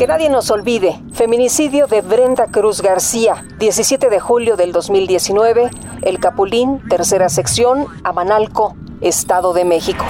Que 0.00 0.06
nadie 0.06 0.30
nos 0.30 0.50
olvide, 0.50 0.98
feminicidio 1.12 1.86
de 1.86 2.00
Brenda 2.00 2.46
Cruz 2.46 2.80
García, 2.80 3.44
17 3.58 4.08
de 4.08 4.18
julio 4.18 4.56
del 4.56 4.72
2019, 4.72 5.68
El 6.00 6.18
Capulín, 6.18 6.80
tercera 6.88 7.28
sección, 7.28 7.84
Amanalco, 8.02 8.74
Estado 9.02 9.52
de 9.52 9.66
México. 9.66 10.06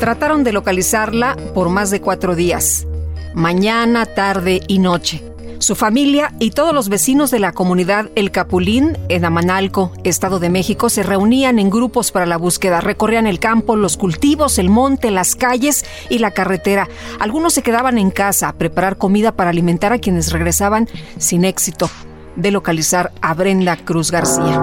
Trataron 0.00 0.42
de 0.42 0.52
localizarla 0.52 1.36
por 1.54 1.68
más 1.68 1.90
de 1.90 2.00
cuatro 2.00 2.34
días, 2.34 2.88
mañana, 3.34 4.04
tarde 4.04 4.62
y 4.66 4.80
noche. 4.80 5.29
Su 5.60 5.74
familia 5.76 6.32
y 6.38 6.52
todos 6.52 6.72
los 6.72 6.88
vecinos 6.88 7.30
de 7.30 7.38
la 7.38 7.52
comunidad 7.52 8.08
El 8.14 8.30
Capulín, 8.30 8.96
en 9.10 9.26
Amanalco, 9.26 9.92
Estado 10.04 10.38
de 10.38 10.48
México, 10.48 10.88
se 10.88 11.02
reunían 11.02 11.58
en 11.58 11.68
grupos 11.68 12.12
para 12.12 12.24
la 12.24 12.38
búsqueda. 12.38 12.80
Recorrían 12.80 13.26
el 13.26 13.40
campo, 13.40 13.76
los 13.76 13.98
cultivos, 13.98 14.58
el 14.58 14.70
monte, 14.70 15.10
las 15.10 15.36
calles 15.36 15.84
y 16.08 16.18
la 16.18 16.30
carretera. 16.30 16.88
Algunos 17.18 17.52
se 17.52 17.62
quedaban 17.62 17.98
en 17.98 18.10
casa 18.10 18.48
a 18.48 18.54
preparar 18.54 18.96
comida 18.96 19.32
para 19.32 19.50
alimentar 19.50 19.92
a 19.92 19.98
quienes 19.98 20.32
regresaban 20.32 20.88
sin 21.18 21.44
éxito 21.44 21.90
de 22.36 22.50
localizar 22.50 23.12
a 23.20 23.34
Brenda 23.34 23.76
Cruz 23.76 24.10
García. 24.10 24.58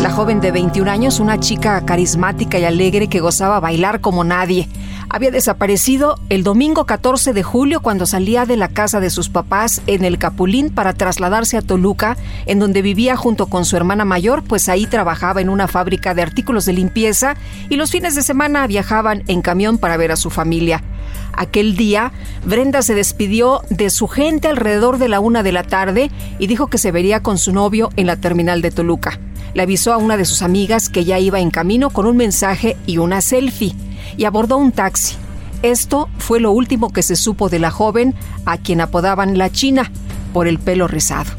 La 0.00 0.10
joven 0.10 0.42
de 0.42 0.52
21 0.52 0.90
años, 0.90 1.18
una 1.18 1.40
chica 1.40 1.82
carismática 1.86 2.58
y 2.58 2.64
alegre 2.64 3.08
que 3.08 3.20
gozaba 3.20 3.58
bailar 3.58 4.02
como 4.02 4.22
nadie, 4.22 4.68
había 5.10 5.32
desaparecido 5.32 6.20
el 6.28 6.44
domingo 6.44 6.86
14 6.86 7.32
de 7.32 7.42
julio 7.42 7.80
cuando 7.80 8.06
salía 8.06 8.46
de 8.46 8.56
la 8.56 8.68
casa 8.68 9.00
de 9.00 9.10
sus 9.10 9.28
papás 9.28 9.82
en 9.88 10.04
el 10.04 10.18
Capulín 10.18 10.70
para 10.70 10.94
trasladarse 10.94 11.56
a 11.56 11.62
Toluca, 11.62 12.16
en 12.46 12.60
donde 12.60 12.80
vivía 12.80 13.16
junto 13.16 13.46
con 13.46 13.64
su 13.64 13.76
hermana 13.76 14.04
mayor, 14.04 14.44
pues 14.44 14.68
ahí 14.68 14.86
trabajaba 14.86 15.40
en 15.40 15.50
una 15.50 15.66
fábrica 15.66 16.14
de 16.14 16.22
artículos 16.22 16.64
de 16.64 16.74
limpieza 16.74 17.34
y 17.68 17.74
los 17.74 17.90
fines 17.90 18.14
de 18.14 18.22
semana 18.22 18.64
viajaban 18.68 19.24
en 19.26 19.42
camión 19.42 19.78
para 19.78 19.96
ver 19.96 20.12
a 20.12 20.16
su 20.16 20.30
familia. 20.30 20.80
Aquel 21.32 21.76
día, 21.76 22.12
Brenda 22.44 22.80
se 22.82 22.94
despidió 22.94 23.62
de 23.68 23.90
su 23.90 24.06
gente 24.06 24.46
alrededor 24.46 24.98
de 24.98 25.08
la 25.08 25.18
una 25.18 25.42
de 25.42 25.52
la 25.52 25.64
tarde 25.64 26.12
y 26.38 26.46
dijo 26.46 26.68
que 26.68 26.78
se 26.78 26.92
vería 26.92 27.20
con 27.20 27.36
su 27.36 27.52
novio 27.52 27.90
en 27.96 28.06
la 28.06 28.16
terminal 28.16 28.62
de 28.62 28.70
Toluca. 28.70 29.18
Le 29.54 29.62
avisó 29.62 29.92
a 29.92 29.96
una 29.96 30.16
de 30.16 30.24
sus 30.24 30.42
amigas 30.42 30.88
que 30.88 31.04
ya 31.04 31.18
iba 31.18 31.40
en 31.40 31.50
camino 31.50 31.90
con 31.90 32.06
un 32.06 32.16
mensaje 32.16 32.76
y 32.86 32.98
una 32.98 33.20
selfie 33.20 33.74
y 34.16 34.24
abordó 34.24 34.56
un 34.56 34.72
taxi. 34.72 35.16
Esto 35.62 36.08
fue 36.18 36.40
lo 36.40 36.52
último 36.52 36.90
que 36.90 37.02
se 37.02 37.16
supo 37.16 37.48
de 37.48 37.58
la 37.58 37.70
joven 37.70 38.14
a 38.46 38.56
quien 38.56 38.80
apodaban 38.80 39.36
la 39.36 39.50
China 39.50 39.90
por 40.32 40.48
el 40.48 40.58
pelo 40.58 40.88
rizado. 40.88 41.30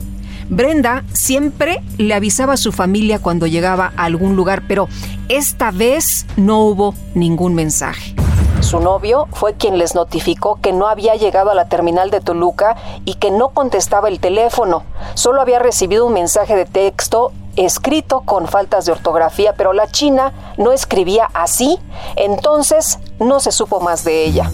Brenda 0.49 1.05
siempre 1.13 1.81
le 1.97 2.13
avisaba 2.13 2.53
a 2.53 2.57
su 2.57 2.71
familia 2.71 3.19
cuando 3.19 3.47
llegaba 3.47 3.93
a 3.95 4.03
algún 4.03 4.35
lugar, 4.35 4.63
pero 4.67 4.89
esta 5.29 5.71
vez 5.71 6.25
no 6.35 6.59
hubo 6.59 6.93
ningún 7.15 7.55
mensaje. 7.55 8.15
Su 8.59 8.79
novio 8.79 9.27
fue 9.31 9.55
quien 9.55 9.77
les 9.79 9.95
notificó 9.95 10.59
que 10.61 10.71
no 10.71 10.87
había 10.87 11.15
llegado 11.15 11.49
a 11.49 11.55
la 11.55 11.67
terminal 11.67 12.11
de 12.11 12.21
Toluca 12.21 12.75
y 13.05 13.15
que 13.15 13.31
no 13.31 13.49
contestaba 13.49 14.07
el 14.07 14.19
teléfono. 14.19 14.83
Solo 15.15 15.41
había 15.41 15.57
recibido 15.57 16.05
un 16.05 16.13
mensaje 16.13 16.55
de 16.55 16.65
texto 16.65 17.31
escrito 17.55 18.21
con 18.21 18.47
faltas 18.47 18.85
de 18.85 18.91
ortografía, 18.91 19.53
pero 19.55 19.73
la 19.73 19.87
china 19.91 20.33
no 20.57 20.71
escribía 20.71 21.29
así, 21.33 21.79
entonces 22.15 22.99
no 23.19 23.39
se 23.39 23.51
supo 23.51 23.79
más 23.79 24.03
de 24.03 24.25
ella. 24.25 24.49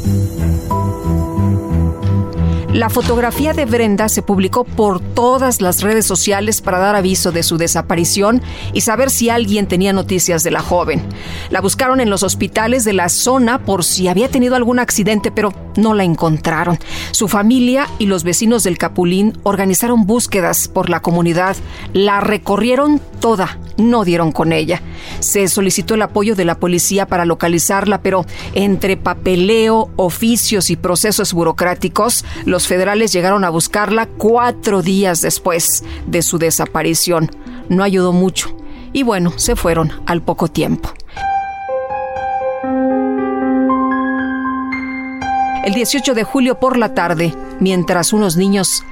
La 2.78 2.92
fotografía 2.92 3.54
de 3.54 3.66
Brenda 3.66 4.08
se 4.08 4.22
publicó 4.22 4.64
por 4.64 5.00
todas 5.00 5.62
las 5.62 5.82
redes 5.82 6.06
sociales 6.06 6.62
para 6.62 6.78
dar 6.78 6.96
aviso 6.96 7.32
de 7.32 7.42
su 7.42 7.58
desaparición 7.58 8.40
y 8.72 8.82
saber 8.82 9.10
si 9.10 9.32
alguien 9.32 9.66
tenía 9.66 9.94
noticias 9.94 10.44
de 10.44 10.52
la 10.52 10.62
joven. 10.62 11.02
La 11.50 11.60
buscaron 11.60 12.02
en 12.02 12.12
los 12.12 12.22
hospitales 12.22 12.84
de 12.84 12.94
la 12.94 13.10
zona 13.10 13.66
por 13.66 13.84
si 13.84 14.08
había 14.08 14.30
tenido 14.30 14.56
algún 14.56 14.78
accidente, 14.78 15.32
pero 15.32 15.56
no 15.76 15.96
la 15.96 16.04
encontraron. 16.04 16.78
Su 17.10 17.28
familia 17.28 17.88
y 17.98 18.06
los 18.06 18.24
vecinos 18.24 18.64
del 18.64 18.78
Capulín 18.78 19.36
organizaron 19.42 20.06
búsquedas 20.06 20.68
por 20.68 20.92
la 20.92 21.00
comunidad. 21.00 21.56
La 21.94 22.20
recorrieron 22.20 23.02
toda, 23.20 23.58
no 23.78 24.04
dieron 24.04 24.32
con 24.32 24.54
ella. 24.54 24.84
Se 25.20 25.48
solicitó 25.48 25.96
el 25.96 26.02
apoyo 26.04 26.36
de 26.36 26.46
la 26.46 26.59
policía 26.59 27.08
para 27.08 27.26
localizarla, 27.26 28.02
pero 28.02 28.26
entre 28.54 28.98
papeleo, 28.98 29.90
oficios 29.96 30.70
y 30.70 30.76
procesos 30.76 31.34
burocráticos, 31.34 32.24
los 32.46 32.66
federales 32.67 33.11
llegaron 33.11 33.44
a 33.44 33.50
buscarla 33.50 34.05
cuatro 34.05 34.81
días 34.81 35.22
después 35.22 35.83
de 36.05 36.22
su 36.22 36.38
desaparición. 36.38 37.31
No 37.69 37.83
ayudó 37.83 38.13
mucho. 38.13 38.55
Y 38.94 39.03
bueno, 39.03 39.33
se 39.38 39.55
fueron 39.55 39.91
al 40.05 40.22
poco 40.22 40.47
tiempo. 40.47 40.94
El 45.63 45.73
18 45.73 46.13
de 46.13 46.23
julio 46.23 46.59
por 46.59 46.78
la 46.78 46.94
tarde, 46.94 47.33
mientras 47.59 48.13
unos 48.13 48.38
niños 48.38 48.84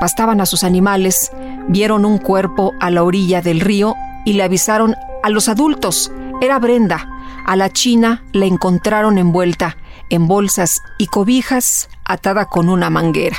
pastaban 0.00 0.40
a 0.40 0.46
sus 0.46 0.64
animales, 0.64 1.30
vieron 1.68 2.04
un 2.04 2.18
cuerpo 2.18 2.72
a 2.80 2.90
la 2.90 3.02
orilla 3.02 3.42
del 3.42 3.60
río 3.60 3.94
y 4.24 4.32
le 4.32 4.42
avisaron 4.42 4.94
a 5.22 5.28
los 5.28 5.48
adultos. 5.48 6.10
Era 6.40 6.58
Brenda. 6.58 7.08
A 7.44 7.56
la 7.56 7.70
china 7.70 8.24
la 8.32 8.46
encontraron 8.46 9.18
envuelta 9.18 9.76
en 10.10 10.28
bolsas 10.28 10.82
y 10.98 11.06
cobijas 11.06 11.88
atada 12.12 12.46
con 12.46 12.68
una 12.68 12.90
manguera, 12.90 13.36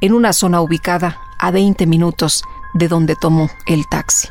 en 0.00 0.12
una 0.12 0.32
zona 0.32 0.60
ubicada 0.60 1.18
a 1.38 1.50
20 1.50 1.86
minutos 1.86 2.44
de 2.74 2.88
donde 2.88 3.16
tomó 3.16 3.50
el 3.66 3.86
taxi. 3.88 4.28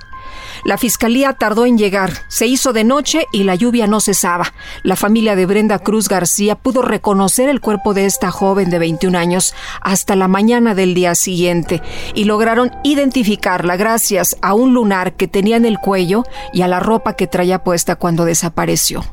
La 0.63 0.77
fiscalía 0.77 1.33
tardó 1.33 1.65
en 1.65 1.77
llegar, 1.77 2.11
se 2.27 2.45
hizo 2.47 2.73
de 2.73 2.83
noche 2.83 3.25
y 3.31 3.43
la 3.43 3.55
lluvia 3.55 3.87
no 3.87 4.01
cesaba. 4.01 4.53
La 4.83 4.95
familia 4.95 5.35
de 5.35 5.45
Brenda 5.45 5.79
Cruz 5.79 6.09
García 6.09 6.55
pudo 6.55 6.81
reconocer 6.81 7.49
el 7.49 7.61
cuerpo 7.61 7.93
de 7.93 8.05
esta 8.05 8.31
joven 8.31 8.69
de 8.69 8.79
21 8.79 9.17
años 9.17 9.53
hasta 9.81 10.15
la 10.15 10.27
mañana 10.27 10.75
del 10.75 10.93
día 10.93 11.15
siguiente 11.15 11.81
y 12.13 12.25
lograron 12.25 12.71
identificarla 12.83 13.77
gracias 13.77 14.37
a 14.41 14.53
un 14.53 14.73
lunar 14.73 15.13
que 15.13 15.27
tenía 15.27 15.55
en 15.55 15.65
el 15.65 15.79
cuello 15.79 16.23
y 16.53 16.61
a 16.61 16.67
la 16.67 16.79
ropa 16.79 17.13
que 17.13 17.27
traía 17.27 17.63
puesta 17.63 17.95
cuando 17.95 18.25
desapareció. 18.25 19.05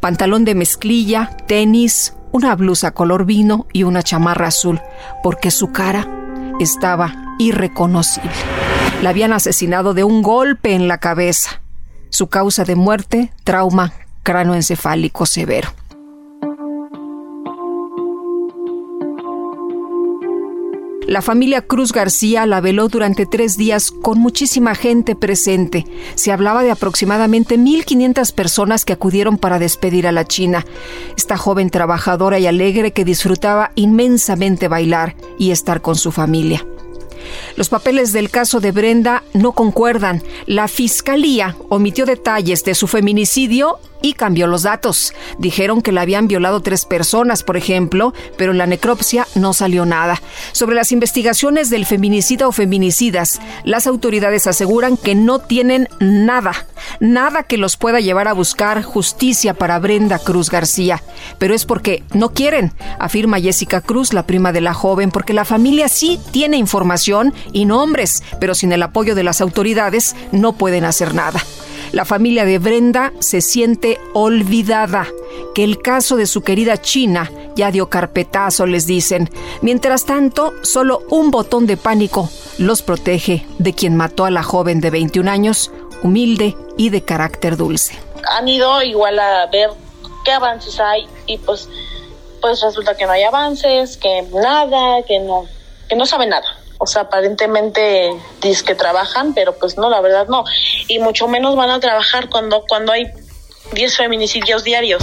Pantalón 0.00 0.44
de 0.44 0.54
mezclilla, 0.54 1.30
tenis, 1.46 2.14
una 2.32 2.54
blusa 2.56 2.92
color 2.92 3.24
vino 3.24 3.66
y 3.72 3.82
una 3.82 4.02
chamarra 4.02 4.48
azul, 4.48 4.80
porque 5.22 5.50
su 5.50 5.72
cara 5.72 6.06
estaba 6.60 7.14
irreconocible. 7.38 8.30
La 9.02 9.10
habían 9.10 9.32
asesinado 9.32 9.94
de 9.94 10.04
un 10.04 10.22
golpe 10.22 10.74
en 10.74 10.88
la 10.88 10.98
cabeza. 10.98 11.62
Su 12.10 12.28
causa 12.28 12.64
de 12.64 12.76
muerte, 12.76 13.32
trauma 13.44 13.92
cranoencefálico 14.22 15.26
severo. 15.26 15.70
La 21.10 21.22
familia 21.22 21.62
Cruz 21.62 21.92
García 21.92 22.46
la 22.46 22.60
veló 22.60 22.86
durante 22.86 23.26
tres 23.26 23.56
días 23.56 23.90
con 23.90 24.20
muchísima 24.20 24.76
gente 24.76 25.16
presente. 25.16 25.84
Se 26.14 26.30
hablaba 26.30 26.62
de 26.62 26.70
aproximadamente 26.70 27.58
1.500 27.58 28.32
personas 28.32 28.84
que 28.84 28.92
acudieron 28.92 29.36
para 29.36 29.58
despedir 29.58 30.06
a 30.06 30.12
la 30.12 30.24
China, 30.24 30.64
esta 31.16 31.36
joven 31.36 31.68
trabajadora 31.70 32.38
y 32.38 32.46
alegre 32.46 32.92
que 32.92 33.04
disfrutaba 33.04 33.72
inmensamente 33.74 34.68
bailar 34.68 35.16
y 35.36 35.50
estar 35.50 35.82
con 35.82 35.96
su 35.96 36.12
familia. 36.12 36.64
Los 37.56 37.70
papeles 37.70 38.12
del 38.12 38.30
caso 38.30 38.60
de 38.60 38.70
Brenda 38.70 39.24
no 39.34 39.50
concuerdan. 39.50 40.22
La 40.46 40.68
fiscalía 40.68 41.56
omitió 41.70 42.06
detalles 42.06 42.62
de 42.62 42.76
su 42.76 42.86
feminicidio 42.86 43.80
y 44.02 44.14
cambió 44.14 44.46
los 44.46 44.62
datos. 44.62 45.12
Dijeron 45.38 45.82
que 45.82 45.92
la 45.92 46.02
habían 46.02 46.28
violado 46.28 46.60
tres 46.60 46.84
personas, 46.84 47.42
por 47.42 47.56
ejemplo, 47.56 48.14
pero 48.36 48.52
en 48.52 48.58
la 48.58 48.66
necropsia 48.66 49.26
no 49.34 49.52
salió 49.52 49.86
nada. 49.86 50.20
Sobre 50.52 50.76
las 50.76 50.92
investigaciones 50.92 51.70
del 51.70 51.86
feminicida 51.86 52.48
o 52.48 52.52
feminicidas, 52.52 53.40
las 53.64 53.86
autoridades 53.86 54.46
aseguran 54.46 54.96
que 54.96 55.14
no 55.14 55.38
tienen 55.38 55.88
nada, 55.98 56.66
nada 57.00 57.42
que 57.42 57.56
los 57.56 57.76
pueda 57.76 58.00
llevar 58.00 58.28
a 58.28 58.32
buscar 58.32 58.82
justicia 58.82 59.54
para 59.54 59.78
Brenda 59.78 60.18
Cruz 60.18 60.50
García. 60.50 61.02
Pero 61.38 61.54
es 61.54 61.64
porque 61.64 62.02
no 62.12 62.32
quieren, 62.32 62.72
afirma 62.98 63.40
Jessica 63.40 63.80
Cruz, 63.80 64.12
la 64.12 64.26
prima 64.26 64.52
de 64.52 64.60
la 64.60 64.74
joven, 64.74 65.10
porque 65.10 65.32
la 65.32 65.44
familia 65.44 65.88
sí 65.88 66.20
tiene 66.30 66.56
información 66.56 67.34
y 67.52 67.64
nombres, 67.64 68.22
pero 68.40 68.54
sin 68.54 68.72
el 68.72 68.82
apoyo 68.82 69.14
de 69.14 69.24
las 69.24 69.40
autoridades 69.40 70.14
no 70.32 70.52
pueden 70.52 70.84
hacer 70.84 71.14
nada. 71.14 71.42
La 71.92 72.04
familia 72.04 72.44
de 72.44 72.58
Brenda 72.58 73.12
se 73.18 73.40
siente 73.40 73.98
olvidada, 74.14 75.06
que 75.54 75.64
el 75.64 75.82
caso 75.82 76.16
de 76.16 76.26
su 76.26 76.42
querida 76.42 76.80
China 76.80 77.30
ya 77.56 77.70
dio 77.70 77.88
carpetazo, 77.88 78.66
les 78.66 78.86
dicen. 78.86 79.28
Mientras 79.60 80.06
tanto, 80.06 80.52
solo 80.62 81.02
un 81.10 81.30
botón 81.30 81.66
de 81.66 81.76
pánico 81.76 82.30
los 82.58 82.82
protege 82.82 83.44
de 83.58 83.72
quien 83.72 83.96
mató 83.96 84.24
a 84.24 84.30
la 84.30 84.42
joven 84.42 84.80
de 84.80 84.90
21 84.90 85.30
años, 85.30 85.72
humilde 86.02 86.56
y 86.76 86.90
de 86.90 87.02
carácter 87.02 87.56
dulce. 87.56 87.98
Han 88.28 88.46
ido 88.46 88.82
igual 88.82 89.18
a 89.18 89.46
ver 89.46 89.70
qué 90.24 90.32
avances 90.32 90.78
hay 90.78 91.06
y 91.26 91.38
pues 91.38 91.68
pues 92.40 92.62
resulta 92.62 92.96
que 92.96 93.04
no 93.04 93.12
hay 93.12 93.22
avances, 93.22 93.96
que 93.96 94.22
nada, 94.32 95.02
que 95.06 95.18
no 95.20 95.44
que 95.88 95.96
no 95.96 96.06
saben 96.06 96.30
nada. 96.30 96.59
O 96.82 96.86
sea, 96.86 97.02
aparentemente 97.02 98.10
dicen 98.40 98.66
que 98.66 98.74
trabajan, 98.74 99.34
pero 99.34 99.54
pues 99.56 99.76
no, 99.76 99.90
la 99.90 100.00
verdad 100.00 100.26
no. 100.28 100.44
Y 100.88 100.98
mucho 100.98 101.28
menos 101.28 101.54
van 101.54 101.70
a 101.70 101.78
trabajar 101.78 102.30
cuando 102.30 102.64
cuando 102.66 102.92
hay 102.92 103.06
10 103.74 103.96
feminicidios 103.96 104.64
diarios. 104.64 105.02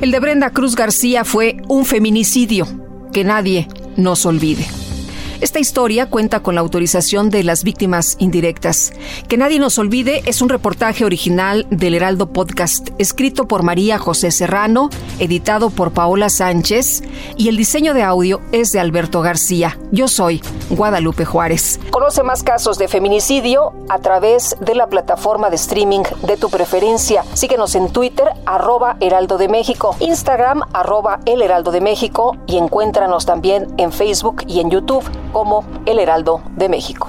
El 0.00 0.12
de 0.12 0.20
Brenda 0.20 0.50
Cruz 0.50 0.76
García 0.76 1.24
fue 1.24 1.56
un 1.68 1.84
feminicidio 1.84 2.66
que 3.12 3.24
nadie 3.24 3.66
nos 3.96 4.24
olvide. 4.24 4.66
Esta 5.40 5.60
historia 5.60 6.06
cuenta 6.10 6.40
con 6.40 6.56
la 6.56 6.62
autorización 6.62 7.30
de 7.30 7.44
las 7.44 7.62
víctimas 7.62 8.16
indirectas. 8.18 8.92
Que 9.28 9.36
nadie 9.36 9.60
nos 9.60 9.78
olvide 9.78 10.22
es 10.26 10.42
un 10.42 10.48
reportaje 10.48 11.04
original 11.04 11.64
del 11.70 11.94
Heraldo 11.94 12.32
Podcast, 12.32 12.88
escrito 12.98 13.46
por 13.46 13.62
María 13.62 13.98
José 13.98 14.32
Serrano, 14.32 14.90
editado 15.20 15.70
por 15.70 15.92
Paola 15.92 16.28
Sánchez 16.28 17.04
y 17.36 17.48
el 17.48 17.56
diseño 17.56 17.94
de 17.94 18.02
audio 18.02 18.40
es 18.50 18.72
de 18.72 18.80
Alberto 18.80 19.20
García. 19.20 19.78
Yo 19.90 20.06
soy 20.06 20.42
Guadalupe 20.68 21.24
Juárez. 21.24 21.80
Conoce 21.90 22.22
más 22.22 22.42
casos 22.42 22.76
de 22.76 22.88
feminicidio 22.88 23.72
a 23.88 24.00
través 24.00 24.54
de 24.60 24.74
la 24.74 24.88
plataforma 24.88 25.48
de 25.48 25.56
streaming 25.56 26.02
de 26.22 26.36
tu 26.36 26.50
preferencia. 26.50 27.24
Síguenos 27.32 27.74
en 27.74 27.90
Twitter, 27.90 28.28
arroba 28.44 28.98
Heraldo 29.00 29.38
de 29.38 29.48
México, 29.48 29.96
Instagram, 30.00 30.62
arroba 30.74 31.20
El 31.24 31.40
Heraldo 31.40 31.70
de 31.70 31.80
México 31.80 32.36
y 32.46 32.58
encuéntranos 32.58 33.24
también 33.24 33.66
en 33.78 33.90
Facebook 33.90 34.42
y 34.46 34.60
en 34.60 34.70
YouTube 34.70 35.04
como 35.32 35.64
El 35.86 35.98
Heraldo 35.98 36.42
de 36.56 36.68
México. 36.68 37.08